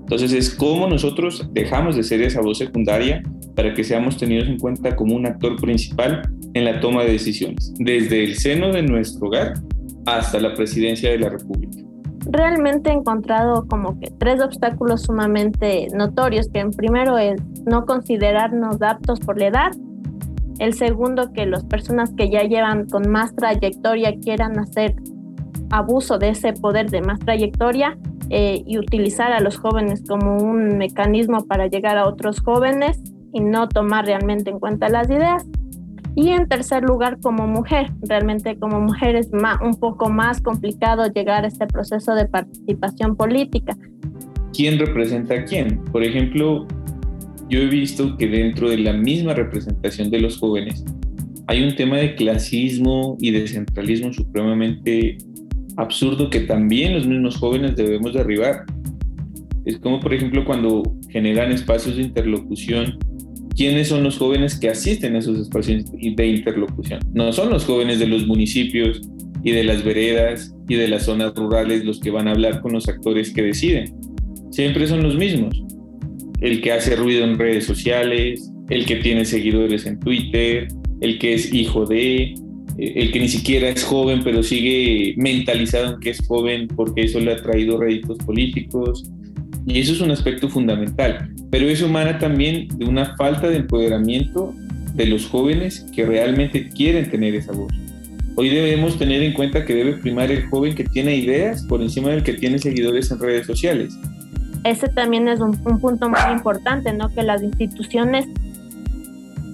Entonces 0.00 0.32
es 0.32 0.50
cómo 0.50 0.88
nosotros 0.88 1.48
dejamos 1.52 1.94
de 1.94 2.02
ser 2.02 2.20
esa 2.20 2.40
voz 2.40 2.58
secundaria 2.58 3.22
para 3.60 3.74
que 3.74 3.84
seamos 3.84 4.16
tenidos 4.16 4.48
en 4.48 4.58
cuenta 4.58 4.96
como 4.96 5.14
un 5.14 5.26
actor 5.26 5.60
principal 5.60 6.22
en 6.54 6.64
la 6.64 6.80
toma 6.80 7.02
de 7.02 7.12
decisiones, 7.12 7.74
desde 7.78 8.24
el 8.24 8.34
seno 8.36 8.72
de 8.72 8.82
nuestro 8.82 9.28
hogar 9.28 9.52
hasta 10.06 10.40
la 10.40 10.54
presidencia 10.54 11.10
de 11.10 11.18
la 11.18 11.28
República. 11.28 11.82
Realmente 12.30 12.88
he 12.88 12.94
encontrado 12.94 13.66
como 13.68 14.00
que 14.00 14.10
tres 14.18 14.40
obstáculos 14.40 15.02
sumamente 15.02 15.88
notorios, 15.94 16.48
que 16.48 16.60
en 16.60 16.70
primero 16.70 17.18
es 17.18 17.38
no 17.66 17.84
considerarnos 17.84 18.80
aptos 18.80 19.20
por 19.20 19.38
la 19.38 19.48
edad, 19.48 19.70
el 20.58 20.72
segundo 20.72 21.30
que 21.34 21.44
las 21.44 21.62
personas 21.64 22.14
que 22.16 22.30
ya 22.30 22.44
llevan 22.44 22.86
con 22.86 23.10
más 23.10 23.36
trayectoria 23.36 24.14
quieran 24.20 24.58
hacer 24.58 24.94
abuso 25.68 26.16
de 26.16 26.30
ese 26.30 26.54
poder 26.54 26.88
de 26.88 27.02
más 27.02 27.18
trayectoria 27.18 27.98
eh, 28.30 28.62
y 28.64 28.78
utilizar 28.78 29.32
a 29.32 29.40
los 29.40 29.58
jóvenes 29.58 30.02
como 30.08 30.38
un 30.38 30.78
mecanismo 30.78 31.46
para 31.46 31.66
llegar 31.66 31.98
a 31.98 32.08
otros 32.08 32.40
jóvenes 32.40 32.98
y 33.32 33.40
no 33.40 33.68
tomar 33.68 34.06
realmente 34.06 34.50
en 34.50 34.58
cuenta 34.58 34.88
las 34.88 35.10
ideas. 35.10 35.46
Y 36.16 36.30
en 36.30 36.48
tercer 36.48 36.82
lugar, 36.82 37.18
como 37.22 37.46
mujer, 37.46 37.92
realmente 38.02 38.58
como 38.58 38.80
mujer 38.80 39.14
es 39.14 39.30
un 39.62 39.74
poco 39.76 40.10
más 40.10 40.40
complicado 40.40 41.06
llegar 41.06 41.44
a 41.44 41.48
este 41.48 41.66
proceso 41.66 42.14
de 42.14 42.26
participación 42.26 43.16
política. 43.16 43.76
¿Quién 44.52 44.78
representa 44.78 45.34
a 45.34 45.44
quién? 45.44 45.84
Por 45.92 46.02
ejemplo, 46.02 46.66
yo 47.48 47.60
he 47.60 47.66
visto 47.66 48.16
que 48.16 48.26
dentro 48.26 48.68
de 48.68 48.78
la 48.78 48.92
misma 48.92 49.34
representación 49.34 50.10
de 50.10 50.20
los 50.20 50.38
jóvenes 50.38 50.84
hay 51.46 51.64
un 51.64 51.74
tema 51.74 51.96
de 51.96 52.14
clasismo 52.14 53.16
y 53.20 53.30
de 53.30 53.46
centralismo 53.48 54.12
supremamente 54.12 55.18
absurdo 55.76 56.30
que 56.30 56.40
también 56.40 56.94
los 56.94 57.06
mismos 57.06 57.36
jóvenes 57.36 57.76
debemos 57.76 58.14
derribar. 58.14 58.64
Es 59.64 59.78
como, 59.78 60.00
por 60.00 60.14
ejemplo, 60.14 60.44
cuando 60.44 60.82
generan 61.08 61.52
espacios 61.52 61.96
de 61.96 62.02
interlocución 62.02 62.98
quiénes 63.60 63.88
son 63.88 64.04
los 64.04 64.16
jóvenes 64.16 64.58
que 64.58 64.70
asisten 64.70 65.16
a 65.16 65.18
esos 65.18 65.38
espacios 65.38 65.84
de 65.92 66.26
interlocución. 66.26 66.98
No 67.12 67.30
son 67.30 67.50
los 67.50 67.66
jóvenes 67.66 67.98
de 67.98 68.06
los 68.06 68.26
municipios 68.26 69.02
y 69.44 69.50
de 69.50 69.64
las 69.64 69.84
veredas 69.84 70.54
y 70.66 70.76
de 70.76 70.88
las 70.88 71.04
zonas 71.04 71.34
rurales 71.34 71.84
los 71.84 72.00
que 72.00 72.10
van 72.10 72.26
a 72.26 72.30
hablar 72.30 72.62
con 72.62 72.72
los 72.72 72.88
actores 72.88 73.34
que 73.34 73.42
deciden. 73.42 73.94
Siempre 74.50 74.86
son 74.86 75.02
los 75.02 75.14
mismos. 75.14 75.62
El 76.40 76.62
que 76.62 76.72
hace 76.72 76.96
ruido 76.96 77.22
en 77.22 77.38
redes 77.38 77.66
sociales, 77.66 78.50
el 78.70 78.86
que 78.86 78.96
tiene 78.96 79.26
seguidores 79.26 79.84
en 79.84 80.00
Twitter, 80.00 80.68
el 81.02 81.18
que 81.18 81.34
es 81.34 81.52
hijo 81.52 81.84
de, 81.84 82.32
el 82.78 83.12
que 83.12 83.20
ni 83.20 83.28
siquiera 83.28 83.68
es 83.68 83.84
joven 83.84 84.22
pero 84.24 84.42
sigue 84.42 85.12
mentalizado 85.18 85.96
en 85.96 86.00
que 86.00 86.08
es 86.08 86.26
joven 86.26 86.66
porque 86.66 87.02
eso 87.02 87.20
le 87.20 87.32
ha 87.32 87.36
traído 87.36 87.76
réditos 87.76 88.16
políticos. 88.24 89.10
Y 89.66 89.80
eso 89.80 89.92
es 89.92 90.00
un 90.00 90.10
aspecto 90.10 90.48
fundamental 90.48 91.30
pero 91.50 91.68
eso 91.68 91.86
humana 91.86 92.18
también 92.18 92.68
de 92.78 92.84
una 92.84 93.16
falta 93.16 93.48
de 93.48 93.56
empoderamiento 93.56 94.54
de 94.94 95.06
los 95.06 95.26
jóvenes 95.26 95.86
que 95.94 96.06
realmente 96.06 96.68
quieren 96.68 97.10
tener 97.10 97.34
esa 97.34 97.52
voz. 97.52 97.72
Hoy 98.36 98.48
debemos 98.48 98.96
tener 98.98 99.22
en 99.22 99.34
cuenta 99.34 99.64
que 99.64 99.74
debe 99.74 99.94
primar 99.94 100.30
el 100.30 100.48
joven 100.48 100.74
que 100.74 100.84
tiene 100.84 101.16
ideas 101.16 101.64
por 101.64 101.82
encima 101.82 102.10
del 102.10 102.22
que 102.22 102.34
tiene 102.34 102.58
seguidores 102.58 103.10
en 103.10 103.18
redes 103.18 103.46
sociales. 103.46 103.92
ese 104.64 104.88
también 104.88 105.26
es 105.28 105.40
un, 105.40 105.52
punto 105.58 106.08
muy 106.08 106.32
importante, 106.32 106.92
¿no? 106.92 107.12
Que 107.12 107.22
las 107.22 107.42
instituciones 107.42 108.26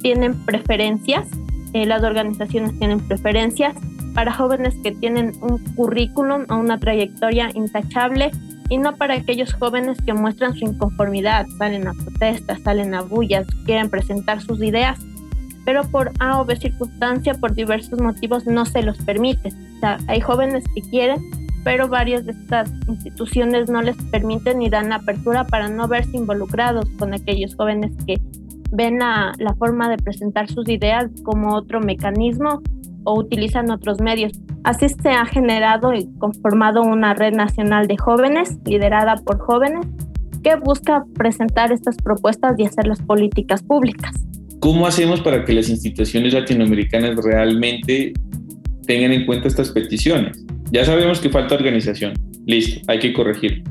tienen 0.03 0.35
preferencias, 0.45 1.27
eh, 1.73 1.87
las 1.87 2.03
organizaciones 2.03 2.79
tienen 2.79 3.01
preferencias 3.01 3.75
para 4.15 4.33
jóvenes 4.33 4.75
que 4.83 4.93
tienen 4.93 5.33
un 5.41 5.59
currículum 5.75 6.45
o 6.49 6.57
una 6.57 6.79
trayectoria 6.79 7.51
intachable 7.55 8.31
y 8.69 8.79
no 8.79 8.97
para 8.97 9.15
aquellos 9.15 9.53
jóvenes 9.55 9.99
que 10.05 10.13
muestran 10.13 10.55
su 10.55 10.65
inconformidad, 10.65 11.47
salen 11.59 11.87
a 11.87 11.95
protestas, 11.95 12.61
salen 12.63 12.95
a 12.95 13.03
bullas, 13.03 13.47
quieren 13.65 13.91
presentar 13.91 14.41
sus 14.41 14.63
ideas, 14.63 14.99
pero 15.65 15.83
por 15.85 16.13
A 16.21 16.41
o 16.41 16.45
B 16.45 16.57
circunstancia, 16.57 17.35
por 17.35 17.55
diversos 17.55 18.01
motivos, 18.01 18.47
no 18.47 18.65
se 18.67 18.83
los 18.83 18.99
permite. 18.99 19.49
O 19.49 19.81
sea, 19.81 19.99
hay 20.09 20.21
jóvenes 20.21 20.65
que 20.75 20.83
quieren, 20.83 21.21
pero 21.65 21.89
varias 21.89 22.25
de 22.25 22.33
estas 22.33 22.71
instituciones 22.89 23.69
no 23.69 23.83
les 23.83 23.97
permiten 24.11 24.61
ni 24.61 24.71
dan 24.71 24.93
apertura 24.93 25.45
para 25.45 25.69
no 25.69 25.89
verse 25.89 26.17
involucrados 26.17 26.89
con 26.99 27.15
aquellos 27.15 27.55
jóvenes 27.57 27.93
que 28.07 28.21
ven 28.73 28.99
la 28.99 29.55
forma 29.59 29.89
de 29.89 29.97
presentar 29.97 30.49
sus 30.49 30.69
ideas 30.69 31.11
como 31.25 31.55
otro 31.55 31.81
mecanismo 31.81 32.63
o 33.07 33.19
utilizan 33.19 33.71
otros 33.71 34.01
medios. 34.01 34.33
Así 34.65 34.89
se 34.89 35.11
ha 35.11 35.25
generado 35.25 35.95
y 35.95 36.09
conformado 36.19 36.83
una 36.83 37.15
red 37.15 37.33
nacional 37.33 37.87
de 37.87 37.97
jóvenes, 37.97 38.59
liderada 38.67 39.15
por 39.25 39.39
jóvenes, 39.39 39.87
que 40.43 40.57
busca 40.57 41.05
presentar 41.15 41.73
estas 41.73 41.97
propuestas 41.97 42.55
y 42.59 42.67
hacer 42.67 42.87
las 42.87 43.01
políticas 43.01 43.63
públicas. 43.63 44.13
¿Cómo 44.61 44.87
hacemos 44.87 45.21
para 45.21 45.45
que 45.45 45.53
las 45.53 45.69
instituciones 45.69 46.35
latinoamericanas 46.35 47.17
realmente 47.25 48.13
tengan 48.87 49.13
en 49.13 49.25
cuenta 49.25 49.49
estas 49.49 49.71
peticiones? 49.71 50.45
Ya 50.73 50.85
sabemos 50.85 51.21
que 51.21 51.31
falta 51.31 51.55
organización, 51.55 52.15
listo, 52.47 52.81
hay 52.89 52.99
que 52.99 53.13
corregir. 53.13 53.63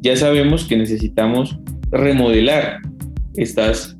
Ya 0.00 0.16
sabemos 0.16 0.64
que 0.64 0.76
necesitamos 0.76 1.58
remodelar 1.90 2.80
estas 3.34 3.96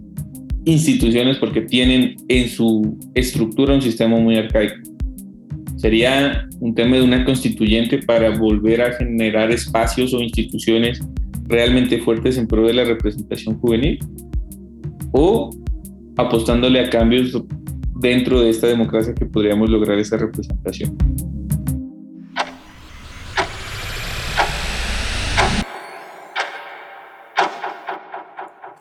instituciones 0.65 1.39
porque 1.39 1.63
tienen 1.63 2.17
en 2.29 2.49
su 2.49 2.99
estructura 3.15 3.75
un 3.75 3.83
sistema 3.83 4.19
muy 4.19 4.37
arcaico. 4.37 4.77
Sería 5.77 6.49
un 6.61 6.75
tema 6.75 6.97
de 6.97 7.03
una 7.03 7.25
constituyente 7.25 7.99
para 7.99 8.31
volver 8.31 8.81
a 8.81 8.93
generar 8.93 9.51
espacios 9.51 10.15
o 10.15 10.21
instituciones 10.21 11.01
realmente 11.47 11.99
fuertes 11.99 12.39
en 12.39 12.47
pro 12.47 12.67
de 12.67 12.73
la 12.73 12.85
representación 12.85 13.59
juvenil 13.59 13.99
o 15.13 15.51
apostándole 16.17 16.81
a 16.81 16.89
cambios 16.89 17.39
dentro 18.01 18.41
de 18.41 18.51
esta 18.51 18.67
democracia 18.67 19.15
que 19.15 19.27
podríamos 19.27 19.69
lograr 19.69 19.99
esa 19.99 20.17
representación. 20.17 20.97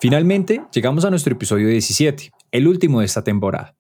Finalmente, 0.03 0.61
llegamos 0.73 1.05
a 1.05 1.09
nuestro 1.09 1.31
episodio 1.31 1.69
17, 1.69 2.33
el 2.51 2.67
último 2.67 2.99
de 2.99 3.05
esta 3.05 3.23
temporada. 3.23 3.77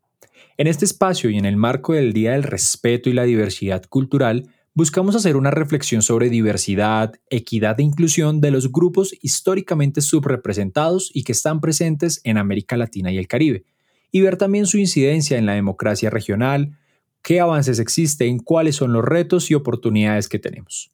En 0.55 0.67
este 0.67 0.85
espacio 0.85 1.29
y 1.29 1.37
en 1.37 1.43
el 1.43 1.57
marco 1.57 1.91
del 1.91 2.13
Día 2.13 2.31
del 2.31 2.43
Respeto 2.43 3.09
y 3.09 3.13
la 3.13 3.23
Diversidad 3.23 3.83
Cultural, 3.89 4.47
buscamos 4.73 5.17
hacer 5.17 5.35
una 5.35 5.51
reflexión 5.51 6.01
sobre 6.01 6.29
diversidad, 6.29 7.11
equidad 7.29 7.77
e 7.81 7.83
inclusión 7.83 8.39
de 8.39 8.51
los 8.51 8.71
grupos 8.71 9.13
históricamente 9.21 9.99
subrepresentados 9.99 11.11
y 11.13 11.25
que 11.25 11.33
están 11.33 11.59
presentes 11.59 12.21
en 12.23 12.37
América 12.37 12.77
Latina 12.77 13.11
y 13.11 13.17
el 13.17 13.27
Caribe, 13.27 13.65
y 14.09 14.21
ver 14.21 14.37
también 14.37 14.65
su 14.65 14.77
incidencia 14.77 15.37
en 15.37 15.45
la 15.45 15.55
democracia 15.55 16.09
regional, 16.09 16.79
qué 17.21 17.41
avances 17.41 17.79
existen, 17.79 18.39
cuáles 18.39 18.77
son 18.77 18.93
los 18.93 19.03
retos 19.03 19.51
y 19.51 19.55
oportunidades 19.55 20.29
que 20.29 20.39
tenemos. 20.39 20.89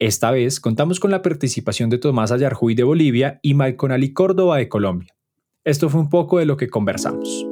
Esta 0.00 0.30
vez 0.30 0.60
contamos 0.60 0.98
con 0.98 1.10
la 1.10 1.20
participación 1.20 1.90
de 1.90 1.98
Tomás 1.98 2.32
Ayarjuy 2.32 2.74
de 2.74 2.84
Bolivia 2.84 3.38
y 3.42 3.52
Malcon 3.52 3.92
Ali 3.92 4.14
Córdoba 4.14 4.56
de 4.56 4.66
Colombia. 4.66 5.14
Esto 5.62 5.90
fue 5.90 6.00
un 6.00 6.08
poco 6.08 6.38
de 6.38 6.46
lo 6.46 6.56
que 6.56 6.70
conversamos. 6.70 7.46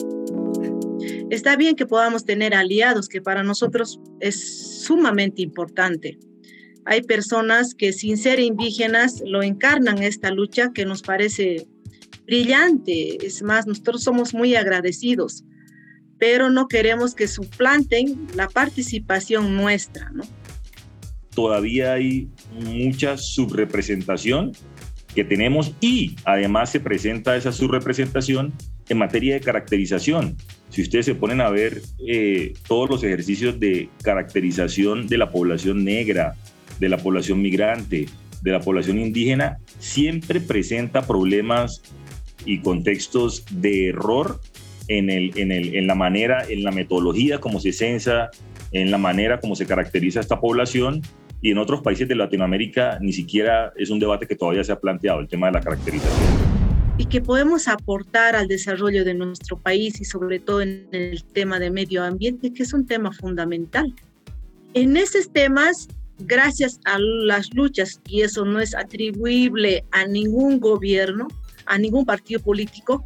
Está 1.28 1.56
bien 1.56 1.76
que 1.76 1.84
podamos 1.84 2.24
tener 2.24 2.54
aliados, 2.54 3.10
que 3.10 3.20
para 3.20 3.42
nosotros 3.42 4.00
es 4.20 4.80
sumamente 4.82 5.42
importante. 5.42 6.18
Hay 6.86 7.02
personas 7.02 7.74
que 7.74 7.92
sin 7.92 8.16
ser 8.16 8.40
indígenas 8.40 9.22
lo 9.26 9.42
encarnan 9.42 10.02
esta 10.02 10.30
lucha 10.30 10.72
que 10.72 10.86
nos 10.86 11.02
parece 11.02 11.66
brillante. 12.24 13.26
Es 13.26 13.42
más, 13.42 13.66
nosotros 13.66 14.02
somos 14.02 14.32
muy 14.32 14.54
agradecidos, 14.54 15.44
pero 16.18 16.48
no 16.48 16.66
queremos 16.66 17.14
que 17.14 17.28
suplanten 17.28 18.26
la 18.34 18.48
participación 18.48 19.54
nuestra, 19.54 20.08
¿no? 20.12 20.24
todavía 21.38 21.92
hay 21.92 22.28
mucha 22.58 23.16
subrepresentación 23.16 24.52
que 25.14 25.24
tenemos 25.24 25.72
y 25.80 26.16
además 26.24 26.70
se 26.70 26.80
presenta 26.80 27.36
esa 27.36 27.52
subrepresentación 27.52 28.52
en 28.88 28.98
materia 28.98 29.34
de 29.34 29.40
caracterización. 29.40 30.36
Si 30.70 30.82
ustedes 30.82 31.06
se 31.06 31.14
ponen 31.14 31.40
a 31.40 31.50
ver 31.50 31.82
eh, 32.06 32.52
todos 32.66 32.88
los 32.88 33.02
ejercicios 33.02 33.58
de 33.58 33.88
caracterización 34.02 35.06
de 35.08 35.18
la 35.18 35.30
población 35.30 35.84
negra, 35.84 36.34
de 36.78 36.88
la 36.88 36.98
población 36.98 37.42
migrante, 37.42 38.06
de 38.42 38.50
la 38.52 38.60
población 38.60 38.98
indígena, 38.98 39.58
siempre 39.78 40.40
presenta 40.40 41.06
problemas 41.06 41.82
y 42.44 42.60
contextos 42.60 43.44
de 43.50 43.88
error 43.88 44.40
en, 44.88 45.10
el, 45.10 45.36
en, 45.36 45.52
el, 45.52 45.74
en 45.74 45.86
la 45.86 45.94
manera, 45.94 46.44
en 46.48 46.62
la 46.62 46.70
metodología 46.70 47.40
como 47.40 47.60
se 47.60 47.72
censa, 47.72 48.30
en 48.72 48.90
la 48.90 48.98
manera 48.98 49.40
como 49.40 49.56
se 49.56 49.66
caracteriza 49.66 50.20
esta 50.20 50.40
población 50.40 51.02
y 51.40 51.50
en 51.50 51.58
otros 51.58 51.82
países 51.82 52.08
de 52.08 52.14
Latinoamérica 52.14 52.98
ni 53.00 53.12
siquiera 53.12 53.72
es 53.76 53.90
un 53.90 53.98
debate 53.98 54.26
que 54.26 54.34
todavía 54.34 54.64
se 54.64 54.72
ha 54.72 54.80
planteado, 54.80 55.20
el 55.20 55.28
tema 55.28 55.46
de 55.46 55.52
la 55.54 55.60
caracterización. 55.60 56.48
Y 56.98 57.06
que 57.06 57.20
podemos 57.20 57.68
aportar 57.68 58.34
al 58.34 58.48
desarrollo 58.48 59.04
de 59.04 59.14
nuestro 59.14 59.56
país 59.56 60.00
y 60.00 60.04
sobre 60.04 60.40
todo 60.40 60.62
en 60.62 60.88
el 60.90 61.22
tema 61.22 61.60
de 61.60 61.70
medio 61.70 62.02
ambiente, 62.02 62.52
que 62.52 62.64
es 62.64 62.72
un 62.72 62.86
tema 62.86 63.12
fundamental. 63.12 63.94
En 64.74 64.96
esos 64.96 65.32
temas, 65.32 65.86
gracias 66.18 66.80
a 66.84 66.98
las 66.98 67.54
luchas, 67.54 68.00
y 68.08 68.22
eso 68.22 68.44
no 68.44 68.58
es 68.58 68.74
atribuible 68.74 69.84
a 69.92 70.06
ningún 70.06 70.58
gobierno, 70.58 71.28
a 71.68 71.78
ningún 71.78 72.04
partido 72.04 72.40
político, 72.40 73.04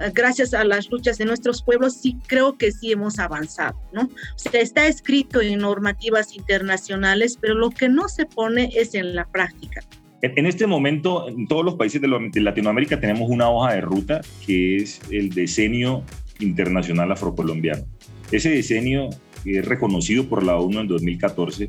eh, 0.00 0.10
gracias 0.14 0.54
a 0.54 0.64
las 0.64 0.90
luchas 0.90 1.18
de 1.18 1.24
nuestros 1.24 1.62
pueblos, 1.62 1.96
sí 1.96 2.16
creo 2.26 2.56
que 2.56 2.72
sí 2.72 2.92
hemos 2.92 3.18
avanzado, 3.18 3.78
¿no? 3.92 4.02
O 4.02 4.38
sea, 4.38 4.60
está 4.60 4.86
escrito 4.86 5.40
en 5.40 5.58
normativas 5.58 6.34
internacionales, 6.34 7.38
pero 7.40 7.54
lo 7.54 7.70
que 7.70 7.88
no 7.88 8.08
se 8.08 8.26
pone 8.26 8.70
es 8.74 8.94
en 8.94 9.14
la 9.14 9.26
práctica. 9.26 9.82
En 10.22 10.46
este 10.46 10.68
momento, 10.68 11.28
en 11.28 11.48
todos 11.48 11.64
los 11.64 11.74
países 11.74 12.00
de 12.00 12.40
Latinoamérica 12.40 13.00
tenemos 13.00 13.28
una 13.28 13.50
hoja 13.50 13.74
de 13.74 13.80
ruta 13.80 14.20
que 14.46 14.76
es 14.76 15.00
el 15.10 15.30
decenio 15.30 16.04
internacional 16.38 17.10
afrocolombiano. 17.10 17.84
Ese 18.30 18.50
decenio 18.50 19.10
es 19.44 19.64
reconocido 19.64 20.28
por 20.28 20.44
la 20.44 20.56
ONU 20.56 20.78
en 20.78 20.86
2014. 20.86 21.68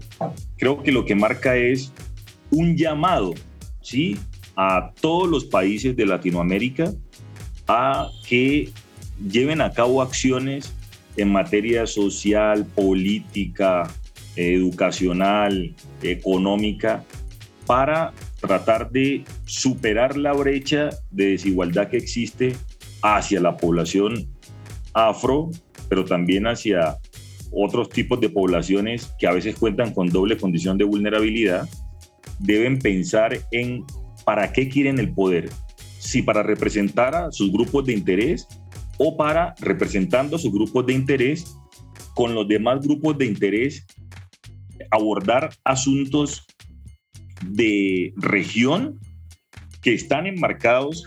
Creo 0.58 0.84
que 0.84 0.92
lo 0.92 1.04
que 1.04 1.16
marca 1.16 1.56
es 1.56 1.92
un 2.52 2.78
llamado, 2.78 3.34
¿sí? 3.82 4.18
A 4.56 4.92
todos 5.00 5.28
los 5.30 5.46
países 5.46 5.96
de 5.96 6.06
Latinoamérica 6.06 6.94
a 7.68 8.10
que 8.28 8.70
lleven 9.30 9.62
a 9.62 9.72
cabo 9.72 10.02
acciones 10.02 10.74
en 11.18 11.32
materia 11.32 11.88
social, 11.88 12.66
política, 12.66 13.90
educacional, 14.36 15.74
económica, 16.02 17.04
para 17.66 18.14
tratar 18.40 18.92
de 18.92 19.24
superar 19.46 20.18
la 20.18 20.34
brecha 20.34 20.90
de 21.12 21.32
desigualdad 21.32 21.90
que 21.90 21.98
existe 21.98 22.56
hacia 23.02 23.40
la 23.40 23.56
población 23.58 24.28
afro, 24.94 25.50
pero 25.88 26.04
también 26.04 26.48
hacia 26.48 26.98
otros 27.52 27.90
tipos 27.90 28.20
de 28.20 28.30
poblaciones 28.30 29.14
que 29.20 29.28
a 29.28 29.32
veces 29.32 29.56
cuentan 29.56 29.94
con 29.94 30.10
doble 30.10 30.38
condición 30.38 30.78
de 30.78 30.86
vulnerabilidad, 30.86 31.70
deben 32.40 32.80
pensar 32.80 33.40
en 33.52 33.86
para 34.26 34.52
qué 34.52 34.70
quieren 34.70 35.00
el 35.00 35.14
poder, 35.14 35.50
si 36.00 36.22
para 36.22 36.44
representar 36.44 37.16
a 37.16 37.32
sus 37.32 37.52
grupos 37.52 37.86
de 37.86 37.94
interés 37.94 38.48
o 38.98 39.18
para 39.18 39.56
representando 39.60 40.36
a 40.36 40.40
sus 40.40 40.52
grupos 40.52 40.86
de 40.86 40.94
interés 40.94 41.58
con 42.14 42.36
los 42.36 42.48
demás 42.48 42.82
grupos 42.82 43.18
de 43.18 43.26
interés 43.26 43.86
abordar 44.92 45.50
asuntos 45.64 46.46
de 47.50 48.14
región 48.18 49.00
que 49.82 49.94
están 49.94 50.28
enmarcados 50.28 51.06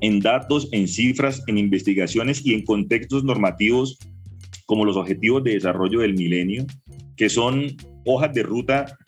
en 0.00 0.20
datos, 0.20 0.68
en 0.72 0.88
cifras, 0.88 1.42
en 1.46 1.56
investigaciones 1.56 2.44
y 2.44 2.54
en 2.54 2.64
contextos 2.64 3.24
normativos 3.24 3.98
como 4.66 4.84
los 4.84 4.96
objetivos 4.96 5.44
de 5.44 5.52
desarrollo 5.52 6.00
del 6.00 6.14
milenio, 6.14 6.66
que 7.16 7.28
son 7.28 7.76
hojas 8.04 8.32
de 8.34 8.42
ruta 8.42 8.98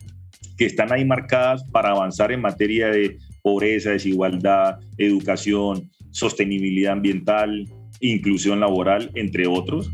que 0.56 0.66
están 0.66 0.92
ahí 0.92 1.04
marcadas 1.04 1.64
para 1.70 1.90
avanzar 1.90 2.32
en 2.32 2.40
materia 2.40 2.88
de 2.88 3.18
pobreza, 3.46 3.90
desigualdad, 3.90 4.80
educación, 4.98 5.88
sostenibilidad 6.10 6.94
ambiental, 6.94 7.68
inclusión 8.00 8.58
laboral, 8.58 9.12
entre 9.14 9.46
otros. 9.46 9.88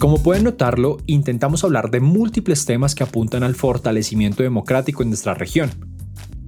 Como 0.00 0.20
pueden 0.20 0.42
notarlo, 0.42 0.96
intentamos 1.06 1.62
hablar 1.62 1.92
de 1.92 2.00
múltiples 2.00 2.64
temas 2.64 2.96
que 2.96 3.04
apuntan 3.04 3.44
al 3.44 3.54
fortalecimiento 3.54 4.42
democrático 4.42 5.04
en 5.04 5.10
nuestra 5.10 5.34
región. 5.34 5.70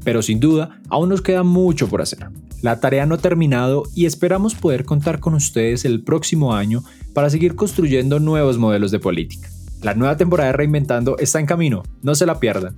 Pero 0.03 0.23
sin 0.23 0.40
duda, 0.40 0.81
aún 0.88 1.11
nos 1.11 1.23
queda 1.23 1.44
mucho 1.44 1.87
por 1.88 2.03
hacer. 2.03 2.31
La 2.62 2.81
tarea 2.81 3.07
no 3.07 3.14
ha 3.14 3.18
terminado 3.18 3.85
y 3.94 4.07
esperamos 4.07 4.57
poder 4.57 4.85
contar 4.85 5.20
con 5.20 5.35
ustedes 5.35 5.85
el 5.85 6.03
próximo 6.03 6.53
año 6.53 6.83
para 7.14 7.31
seguir 7.31 7.55
construyendo 7.55 8.18
nuevos 8.18 8.59
modelos 8.59 8.90
de 8.90 8.99
política. 8.99 9.49
La 9.83 9.95
nueva 9.95 10.16
temporada 10.16 10.51
de 10.51 10.57
Reinventando 10.57 11.19
está 11.19 11.40
en 11.40 11.47
camino, 11.47 11.83
no 12.03 12.14
se 12.14 12.27
la 12.27 12.38
pierdan. 12.38 12.77